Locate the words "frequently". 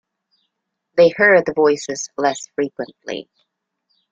2.55-3.29